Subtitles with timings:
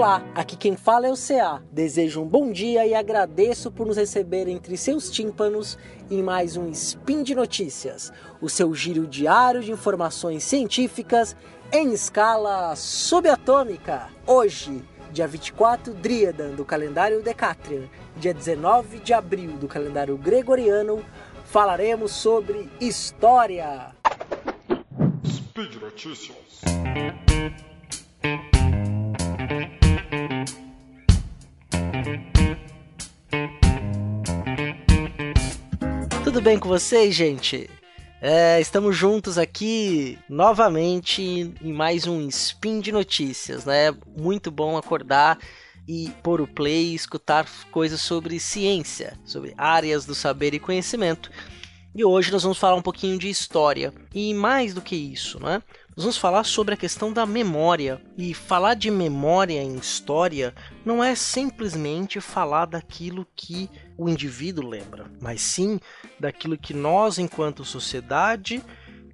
[0.00, 1.62] Olá, aqui quem fala é o CA.
[1.70, 5.76] Desejo um bom dia e agradeço por nos receber entre seus tímpanos
[6.10, 8.10] em mais um Spin de Notícias,
[8.40, 11.36] o seu giro diário de informações científicas
[11.70, 14.08] em escala subatômica.
[14.26, 14.82] Hoje,
[15.12, 17.82] dia 24 Dríadan do calendário Decatrian,
[18.16, 21.04] dia 19 de abril do calendário Gregoriano,
[21.44, 23.94] falaremos sobre história.
[25.26, 26.62] Speed Notícias.
[36.40, 37.68] Tudo bem com vocês, gente?
[38.18, 43.94] É, estamos juntos aqui novamente em mais um Spin de Notícias, né?
[44.16, 45.38] Muito bom acordar
[45.86, 51.30] e pôr o play e escutar coisas sobre ciência, sobre áreas do saber e conhecimento.
[51.94, 53.92] E hoje nós vamos falar um pouquinho de história.
[54.14, 55.62] E mais do que isso, né?
[55.94, 58.00] Nós vamos falar sobre a questão da memória.
[58.16, 60.54] E falar de memória em história
[60.86, 63.68] não é simplesmente falar daquilo que
[64.00, 65.78] o indivíduo lembra, mas sim
[66.18, 68.62] daquilo que nós, enquanto sociedade,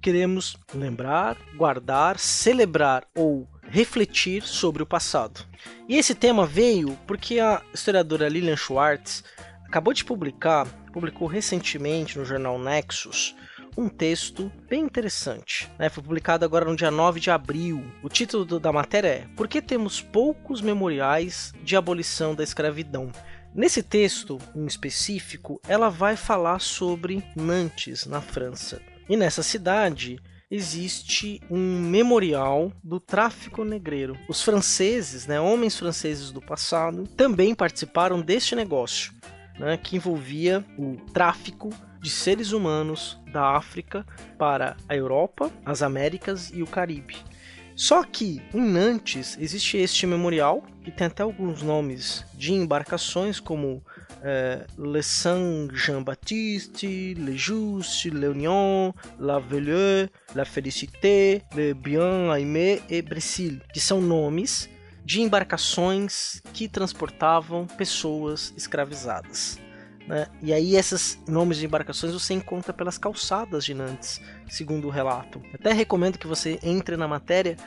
[0.01, 5.41] queremos lembrar, guardar, celebrar ou refletir sobre o passado.
[5.89, 9.25] E esse tema veio porque a historiadora Lilian Schwartz
[9.65, 13.35] acabou de publicar, publicou recentemente no jornal Nexus,
[13.77, 15.69] um texto bem interessante.
[15.77, 15.89] Né?
[15.89, 17.85] Foi publicado agora no dia 9 de abril.
[18.01, 23.11] O título da matéria é Por que temos poucos memoriais de abolição da escravidão?
[23.53, 28.81] Nesse texto, em específico, ela vai falar sobre Nantes, na França.
[29.09, 34.17] E nessa cidade existe um memorial do tráfico negreiro.
[34.29, 39.13] Os franceses, né, homens franceses do passado, também participaram deste negócio
[39.59, 44.05] né, que envolvia o tráfico de seres humanos da África
[44.37, 47.17] para a Europa, as Américas e o Caribe.
[47.77, 53.83] Só que em Nantes existe este memorial, que tem até alguns nomes de embarcações, como
[54.23, 63.61] é, Le Saint-Jean-Baptiste, Le Juste, Le Union, La Veilleux, La Félicité, Le Bien-Aimé e Brésil,
[63.71, 64.67] que são nomes
[65.05, 69.59] de embarcações que transportavam pessoas escravizadas.
[70.07, 70.27] Né?
[70.41, 75.41] E aí esses nomes de embarcações você encontra pelas calçadas de Nantes, segundo o relato.
[75.53, 77.57] Até recomendo que você entre na matéria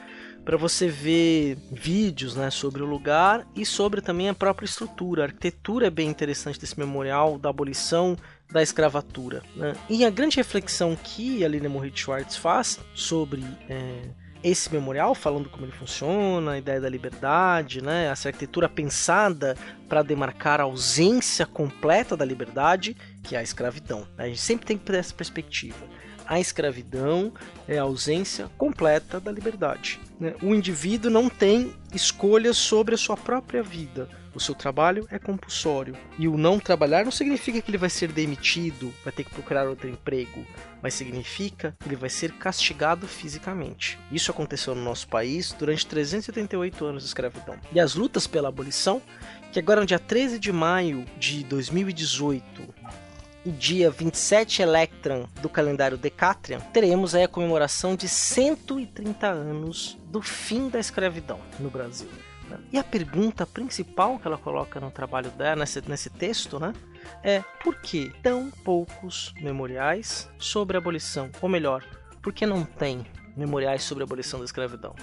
[0.44, 5.22] para você ver vídeos né, sobre o lugar e sobre também a própria estrutura.
[5.22, 8.16] A arquitetura é bem interessante desse memorial da abolição
[8.50, 9.42] da escravatura.
[9.54, 9.74] Né?
[9.88, 14.02] E a grande reflexão que a Lina Moritz Schwartz faz sobre é,
[14.42, 18.06] esse memorial, falando como ele funciona, a ideia da liberdade, né?
[18.06, 19.56] essa arquitetura pensada
[19.88, 24.06] para demarcar a ausência completa da liberdade, que é a escravidão.
[24.16, 25.86] A gente sempre tem que ter essa perspectiva.
[26.26, 27.32] A escravidão
[27.66, 30.00] é a ausência completa da liberdade.
[30.18, 30.34] Né?
[30.40, 35.96] O indivíduo não tem escolha sobre a sua própria vida o seu trabalho é compulsório.
[36.18, 39.68] E o não trabalhar não significa que ele vai ser demitido, vai ter que procurar
[39.68, 40.46] outro emprego,
[40.82, 43.98] mas significa que ele vai ser castigado fisicamente.
[44.10, 47.56] Isso aconteceu no nosso país durante 378 anos de escravidão.
[47.72, 49.02] E as lutas pela abolição,
[49.52, 52.62] que agora no dia 13 de maio de 2018
[53.44, 60.20] e dia 27 Electran do calendário Decatrian, teremos aí a comemoração de 130 anos do
[60.20, 62.08] fim da escravidão no Brasil.
[62.72, 66.72] E a pergunta principal que ela coloca no trabalho dela, nesse, nesse texto, né?
[67.22, 71.30] É por que tão poucos memoriais sobre a abolição?
[71.40, 71.84] Ou melhor,
[72.22, 73.06] por que não tem
[73.36, 74.94] memoriais sobre a abolição da escravidão?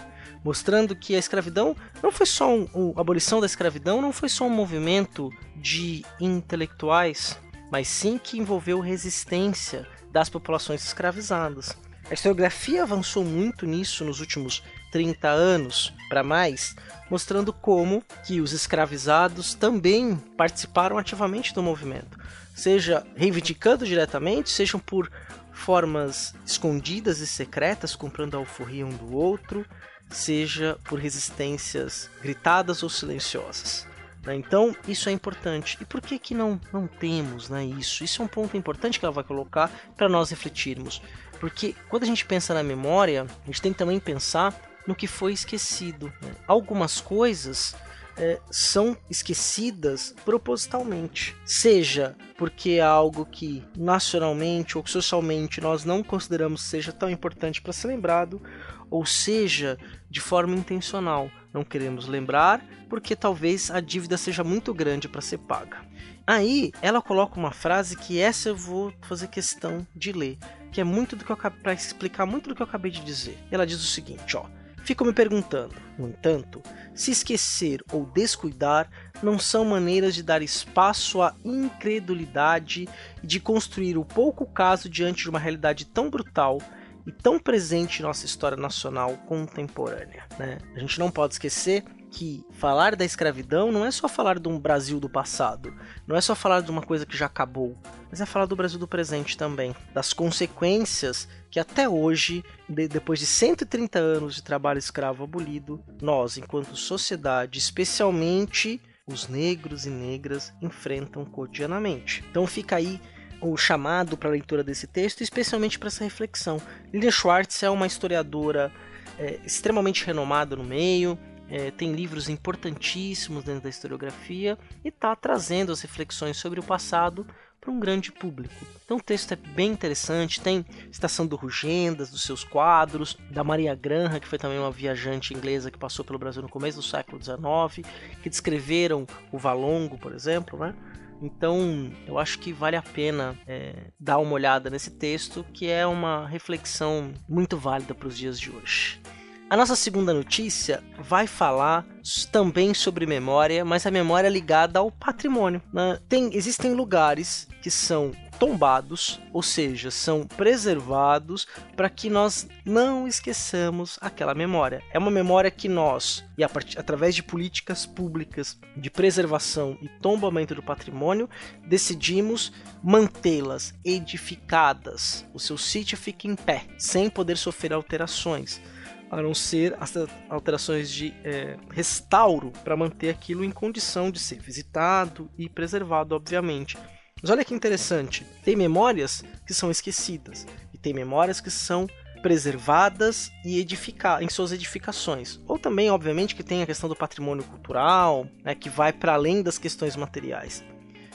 [0.44, 4.46] Mostrando que a escravidão não foi só um, a abolição da escravidão não foi só
[4.46, 7.40] um movimento de intelectuais,
[7.72, 11.76] mas sim que envolveu resistência das populações escravizadas.
[12.10, 16.76] A historiografia avançou muito nisso nos últimos 30 anos para mais,
[17.10, 22.18] mostrando como que os escravizados também participaram ativamente do movimento,
[22.56, 25.12] seja reivindicando diretamente, sejam por
[25.52, 29.66] formas escondidas e secretas, comprando a alforria um do outro,
[30.10, 33.88] seja por resistências gritadas ou silenciosas.
[34.24, 34.36] Né?
[34.36, 35.78] Então, isso é importante.
[35.82, 38.04] E por que, que não, não temos né, isso?
[38.04, 41.02] Isso é um ponto importante que ela vai colocar para nós refletirmos.
[41.40, 44.54] Porque quando a gente pensa na memória, a gente tem que também pensar
[44.88, 46.08] no que foi esquecido.
[46.22, 46.32] Né?
[46.48, 47.76] Algumas coisas
[48.18, 56.62] é, são esquecidas propositalmente, seja porque é algo que nacionalmente ou socialmente nós não consideramos
[56.64, 58.42] seja tão importante para ser lembrado,
[58.90, 59.78] ou seja
[60.10, 61.30] de forma intencional.
[61.54, 65.86] Não queremos lembrar porque talvez a dívida seja muito grande para ser paga.
[66.26, 70.38] Aí ela coloca uma frase que essa eu vou fazer questão de ler,
[70.72, 73.38] que é muito do que eu para explicar muito do que eu acabei de dizer.
[73.50, 74.46] Ela diz o seguinte, ó:
[74.88, 76.64] Fico me perguntando, no entanto,
[76.96, 78.90] se esquecer ou descuidar
[79.22, 82.88] não são maneiras de dar espaço à incredulidade
[83.22, 86.62] e de construir o pouco caso diante de uma realidade tão brutal
[87.06, 90.24] e tão presente em nossa história nacional contemporânea.
[90.40, 90.58] Né?
[90.74, 94.60] A gente não pode esquecer que falar da escravidão não é só falar de um
[94.60, 95.74] Brasil do passado,
[96.06, 97.78] não é só falar de uma coisa que já acabou,
[98.10, 103.20] mas é falar do Brasil do presente também, das consequências que até hoje, de, depois
[103.20, 110.54] de 130 anos de trabalho escravo abolido, nós, enquanto sociedade, especialmente os negros e negras,
[110.62, 112.24] enfrentam cotidianamente.
[112.30, 113.00] Então fica aí
[113.42, 116.62] o chamado para a leitura desse texto, especialmente para essa reflexão.
[116.92, 118.72] Lilian Schwartz é uma historiadora
[119.18, 121.18] é, extremamente renomada no meio,
[121.50, 127.26] é, tem livros importantíssimos dentro da historiografia e está trazendo as reflexões sobre o passado
[127.60, 128.56] para um grande público.
[128.86, 133.76] Então o texto é bem interessante, tem citação do Rugendas, dos seus quadros, da Maria
[133.76, 137.22] Graham, que foi também uma viajante inglesa que passou pelo Brasil no começo do século
[137.22, 137.86] XIX,
[138.24, 140.74] que descreveram o Valongo, por exemplo, né?
[141.22, 145.86] Então, eu acho que vale a pena é, dar uma olhada nesse texto, que é
[145.86, 149.02] uma reflexão muito válida para os dias de hoje.
[149.50, 151.86] A nossa segunda notícia vai falar
[152.34, 155.62] também sobre memória, mas a memória ligada ao patrimônio.
[155.72, 155.98] Né?
[156.10, 161.48] Tem, existem lugares que são tombados, ou seja, são preservados
[161.78, 164.84] para que nós não esqueçamos aquela memória.
[164.92, 166.78] É uma memória que nós, e part...
[166.78, 171.30] através de políticas públicas de preservação e tombamento do patrimônio,
[171.66, 172.52] decidimos
[172.84, 175.26] mantê-las edificadas.
[175.34, 178.62] O seu sítio fica em pé, sem poder sofrer alterações
[179.10, 179.94] a não ser as
[180.30, 186.78] alterações de é, restauro para manter aquilo em condição de ser visitado e preservado, obviamente.
[187.22, 191.88] Mas olha que interessante, tem memórias que são esquecidas e tem memórias que são
[192.22, 195.40] preservadas e edificar em suas edificações.
[195.48, 199.42] Ou também, obviamente, que tem a questão do patrimônio cultural, né, que vai para além
[199.42, 200.64] das questões materiais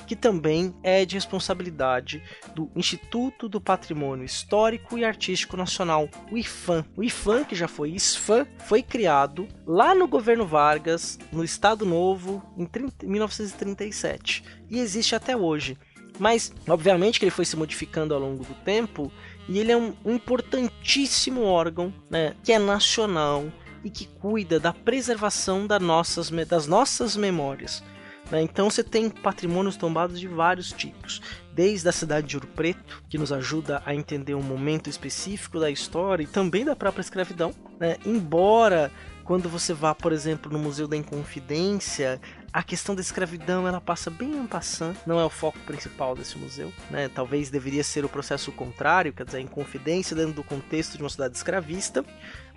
[0.06, 2.22] que também é de responsabilidade
[2.54, 6.84] do Instituto do Patrimônio Histórico e Artístico Nacional, o IFAM.
[6.96, 12.43] O IFAM, que já foi ISFAM, foi criado lá no governo Vargas, no Estado Novo,
[12.56, 15.76] em 30, 1937 e existe até hoje.
[16.19, 19.10] Mas, obviamente, que ele foi se modificando ao longo do tempo
[19.49, 23.44] e ele é um importantíssimo órgão né, que é nacional
[23.84, 27.82] e que cuida da preservação nossas, das nossas memórias.
[28.32, 28.40] Né?
[28.40, 31.20] Então você tem patrimônios tombados de vários tipos,
[31.52, 35.70] desde a cidade de Ouro Preto, que nos ajuda a entender um momento específico da
[35.70, 37.99] história e também da própria escravidão, né?
[38.06, 38.90] embora
[39.25, 42.21] quando você vá, por exemplo, no Museu da Inconfidência,
[42.53, 46.37] a questão da escravidão ela passa bem en passant, não é o foco principal desse
[46.37, 47.09] museu, né?
[47.09, 51.09] Talvez deveria ser o processo contrário, quer dizer, a Inconfidência dentro do contexto de uma
[51.09, 52.05] cidade escravista,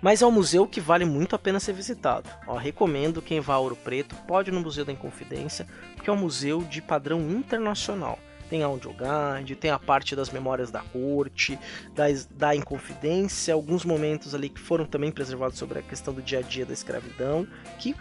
[0.02, 2.28] mas é um museu que vale muito a pena ser visitado.
[2.46, 6.12] Ó, recomendo quem vá a Ouro Preto, pode ir no Museu da Inconfidência, porque é
[6.12, 8.18] um museu de padrão internacional.
[8.48, 11.58] Tem a audioguide, tem a parte das memórias da corte,
[11.94, 16.38] da, da Inconfidência, alguns momentos ali que foram também preservados sobre a questão do dia
[16.38, 17.46] a dia da escravidão,
[17.78, 17.94] que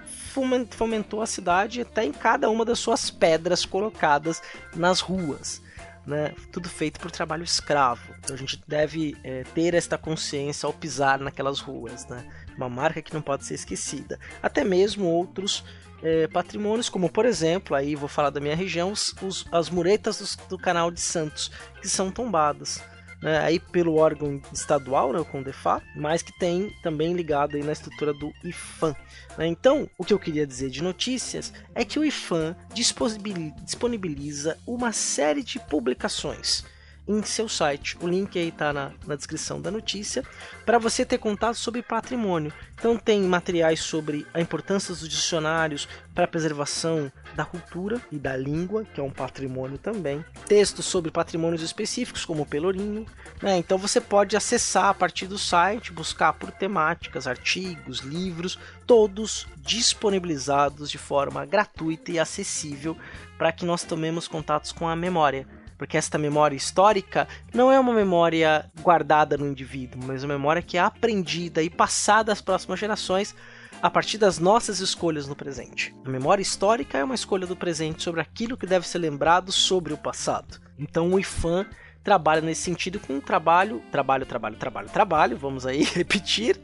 [0.71, 4.41] fomentou a cidade até em cada uma das suas pedras colocadas
[4.75, 5.63] nas ruas
[6.05, 6.33] né?
[6.51, 8.13] Tudo feito por trabalho escravo.
[8.19, 12.25] Então a gente deve é, ter esta consciência ao pisar naquelas ruas, né?
[12.55, 14.19] Uma marca que não pode ser esquecida.
[14.41, 15.63] Até mesmo outros
[16.03, 20.37] é, patrimônios, como por exemplo, aí vou falar da minha região, os, os, as muretas
[20.49, 22.81] do, canal de Santos, que são tombadas
[23.21, 27.71] né, aí pelo órgão estadual, né, o CONDEFA, mas que tem também ligado aí na
[27.71, 28.95] estrutura do IFAM.
[29.37, 29.47] Né?
[29.47, 35.43] Então, o que eu queria dizer de notícias é que o IFAM disponibiliza uma série
[35.43, 36.63] de publicações
[37.07, 37.97] em seu site.
[38.01, 40.23] O link aí está na, na descrição da notícia
[40.65, 42.51] para você ter contato sobre patrimônio.
[42.77, 48.35] Então tem materiais sobre a importância dos dicionários para a preservação da cultura e da
[48.35, 50.23] língua, que é um patrimônio também.
[50.45, 53.05] Textos sobre patrimônios específicos, como o Pelourinho.
[53.41, 53.57] Né?
[53.57, 60.89] Então você pode acessar a partir do site, buscar por temáticas, artigos, livros, todos disponibilizados
[60.89, 62.97] de forma gratuita e acessível
[63.37, 65.47] para que nós tomemos contatos com a memória
[65.77, 70.77] porque esta memória histórica não é uma memória guardada no indivíduo, mas uma memória que
[70.77, 73.35] é aprendida e passada às próximas gerações
[73.81, 75.93] a partir das nossas escolhas no presente.
[76.05, 79.93] A memória histórica é uma escolha do presente sobre aquilo que deve ser lembrado sobre
[79.93, 80.59] o passado.
[80.79, 81.65] Então o IFAM
[82.05, 86.55] trabalha nesse sentido com um trabalho, trabalho, trabalho, trabalho, trabalho, vamos aí repetir,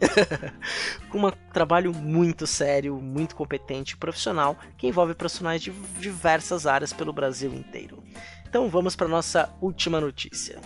[1.09, 6.93] com um trabalho muito sério, muito competente e profissional, que envolve profissionais de diversas áreas
[6.93, 8.03] pelo Brasil inteiro.
[8.51, 10.59] Então vamos para nossa última notícia.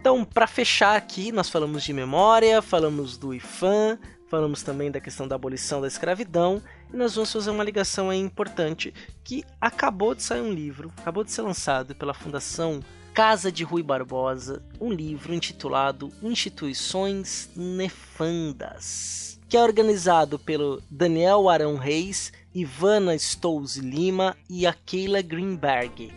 [0.00, 3.98] Então para fechar aqui, nós falamos de memória, falamos do IFAM,
[4.28, 6.62] falamos também da questão da abolição da escravidão
[6.94, 11.24] e nós vamos fazer uma ligação aí importante que acabou de sair um livro, acabou
[11.24, 12.80] de ser lançado pela Fundação
[13.12, 21.74] Casa de Rui Barbosa, um livro intitulado Instituições Nefandas, que é organizado pelo Daniel Arão
[21.74, 26.12] Reis, Ivana Stolz Lima e a Keila Greenberg.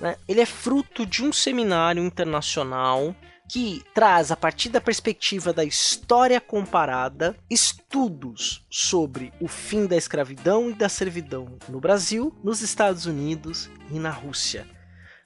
[0.00, 0.16] Né?
[0.26, 3.14] Ele é fruto de um seminário internacional
[3.48, 10.68] que traz, a partir da perspectiva da história comparada, estudos sobre o fim da escravidão
[10.70, 14.66] e da servidão no Brasil, nos Estados Unidos e na Rússia.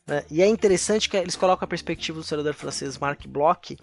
[0.07, 0.25] Né?
[0.31, 3.77] E é interessante que eles colocam a perspectiva do historiador francês Marc Bloch,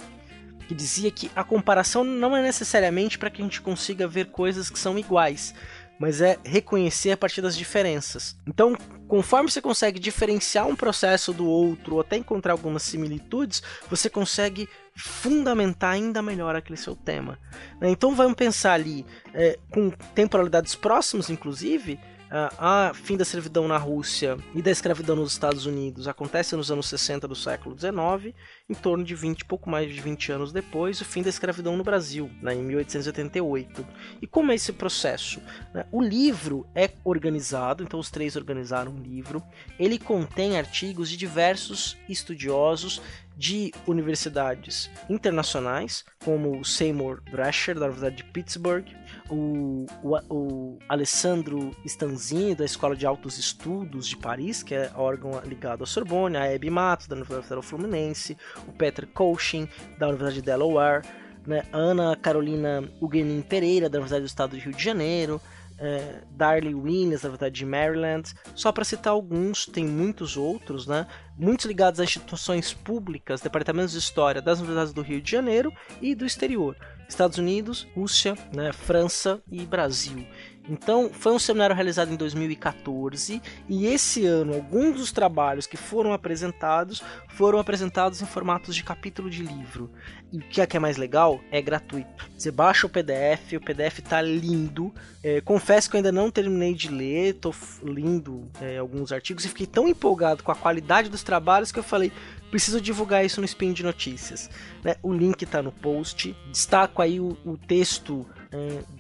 [0.70, 4.70] que dizia que a comparação não é necessariamente para que a gente consiga ver coisas
[4.70, 5.54] que são iguais,
[6.00, 8.38] mas é reconhecer a partir das diferenças.
[8.48, 8.76] Então,
[9.08, 14.70] conforme você consegue diferenciar um processo do outro, ou até encontrar algumas similitudes, você consegue
[14.96, 17.38] fundamentar ainda melhor aquele seu tema.
[17.82, 17.90] Né?
[17.90, 22.00] Então, vamos pensar ali é, com temporalidades próximas, inclusive,
[22.32, 26.88] a fim da servidão na Rússia e da escravidão nos Estados Unidos acontece nos anos
[26.88, 28.36] 60 do século XIX,
[28.70, 31.84] em torno de 20, pouco mais de 20 anos depois, o fim da escravidão no
[31.84, 33.86] Brasil, né, em 1888.
[34.22, 35.42] E como é esse processo?
[35.74, 35.86] Né?
[35.92, 39.42] O livro é organizado, então os três organizaram um livro,
[39.80, 43.02] ele contém artigos de diversos estudiosos
[43.40, 48.86] de universidades internacionais, como o Seymour Drescher, da Universidade de Pittsburgh,
[49.30, 55.40] o, o, o, Alessandro Stanzini, da Escola de Altos Estudos de Paris, que é órgão
[55.46, 58.36] ligado à Sorbonne, a Hebe Matos, da Universidade Fluminense,
[58.68, 61.06] o Peter Cushing, da Universidade de Delaware,
[61.48, 65.40] né, Ana Carolina Huguenin Pereira, da Universidade do Estado do Rio de Janeiro,
[65.80, 71.08] é, Darley Williams, da verdade, de Maryland, só para citar alguns, tem muitos outros, né?
[71.38, 75.72] Muitos ligados a instituições públicas, departamentos de história das universidades do Rio de Janeiro
[76.02, 76.76] e do exterior,
[77.08, 80.28] Estados Unidos, Rússia, né, França e Brasil.
[80.70, 86.14] Então, foi um seminário realizado em 2014 e esse ano alguns dos trabalhos que foram
[86.14, 89.90] apresentados foram apresentados em formatos de capítulo de livro.
[90.32, 92.30] E o que é, que é mais legal é gratuito.
[92.38, 94.94] Você baixa o PDF, o PDF tá lindo.
[95.24, 99.48] É, confesso que eu ainda não terminei de ler, tô lendo é, alguns artigos e
[99.48, 102.12] fiquei tão empolgado com a qualidade dos trabalhos que eu falei,
[102.52, 104.50] preciso divulgar isso no Spin de Notícias.
[104.84, 104.96] Né?
[105.02, 106.36] O link está no post.
[106.52, 108.28] Destaco aí o, o texto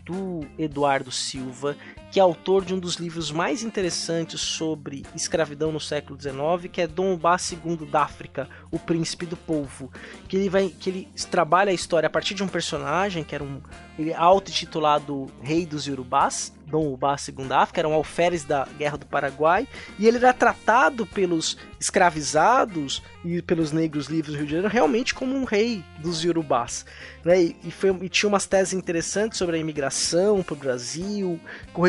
[0.05, 1.75] do Eduardo Silva,
[2.11, 6.81] que é autor de um dos livros mais interessantes sobre escravidão no século XIX, que
[6.81, 9.91] é Dom Ubá II da África, o Príncipe do Povo,
[10.27, 13.43] que ele vai, que ele trabalha a história a partir de um personagem que era
[13.43, 13.61] um
[13.99, 18.65] ele é auto-intitulado Rei dos Yorubás, Dom Ubá II da África, era um alferes da
[18.77, 24.45] Guerra do Paraguai, e ele era tratado pelos escravizados e pelos negros livres do Rio
[24.45, 26.85] de Janeiro realmente como um rei dos Yorubás.
[27.25, 27.43] Né?
[27.43, 31.37] E, e, foi, e tinha umas teses interessantes sobre a imigração para o Brasil,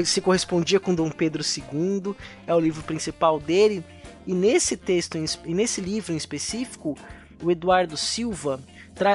[0.05, 2.13] se correspondia com Dom Pedro II,
[2.45, 3.85] é o livro principal dele.
[4.27, 6.97] E nesse texto, e nesse livro em específico,
[7.41, 8.61] o Eduardo Silva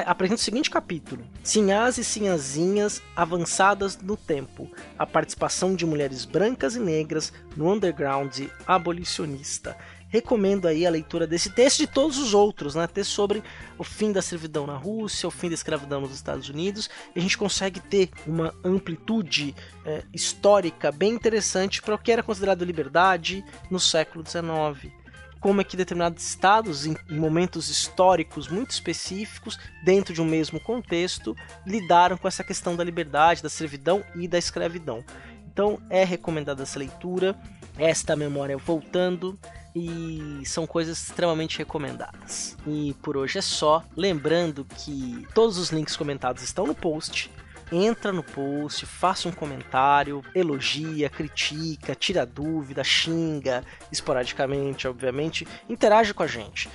[0.06, 4.70] apresenta o seguinte capítulo: Sinhás e sinhazinhas avançadas no tempo.
[4.98, 9.76] A participação de mulheres brancas e negras no underground abolicionista.
[10.08, 12.86] Recomendo aí a leitura desse texto e de todos os outros, né?
[12.86, 13.42] Texto sobre
[13.76, 16.88] o fim da servidão na Rússia, o fim da escravidão nos Estados Unidos.
[17.14, 22.64] A gente consegue ter uma amplitude é, histórica bem interessante para o que era considerado
[22.64, 24.92] liberdade no século XIX
[25.46, 31.36] como é que determinados estados, em momentos históricos muito específicos, dentro de um mesmo contexto,
[31.64, 35.04] lidaram com essa questão da liberdade, da servidão e da escravidão.
[35.46, 37.38] Então é recomendada essa leitura,
[37.78, 39.38] esta memória voltando,
[39.72, 42.56] e são coisas extremamente recomendadas.
[42.66, 47.30] E por hoje é só, lembrando que todos os links comentados estão no post
[47.70, 56.22] entra no post, faça um comentário, elogia, critica, tira dúvida, xinga, esporadicamente, obviamente, interage com
[56.22, 56.68] a gente.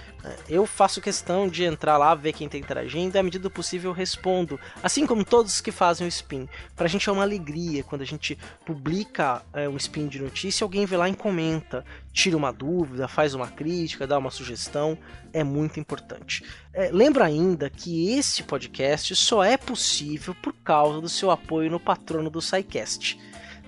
[0.48, 3.92] Eu faço questão de entrar lá, ver quem está interagindo e, à medida do possível,
[3.92, 4.60] respondo.
[4.84, 6.48] Assim como todos que fazem o spin.
[6.75, 10.86] Pra gente é uma alegria quando a gente publica é, um spin de notícia, alguém
[10.86, 14.98] vê lá e comenta, tira uma dúvida, faz uma crítica, dá uma sugestão.
[15.34, 16.46] É muito importante.
[16.74, 21.80] É, lembra ainda que esse podcast só é possível por causa do seu apoio no
[21.80, 23.20] patrono do SciCast.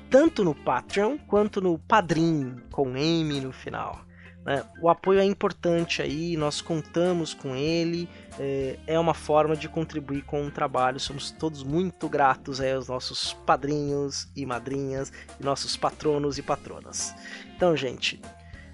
[0.10, 4.06] Tanto no Patreon quanto no Padrim, com M no final.
[4.46, 4.64] Né?
[4.82, 8.10] O apoio é importante aí, nós contamos com ele,
[8.40, 11.00] é, é, uma forma de contribuir com o trabalho.
[11.00, 17.16] Somos todos muito gratos aí aos nossos padrinhos e madrinhas, e nossos patronos e patronas.
[17.56, 18.22] Então, gente,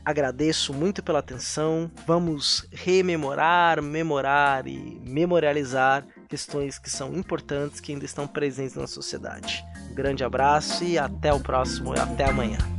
[0.10, 1.92] Agradeço muito pela atenção.
[2.08, 9.64] Vamos rememorar, memorar e memorializar questões que são importantes que ainda estão presentes na sociedade.
[9.92, 12.79] Um grande abraço e até o próximo e até amanhã.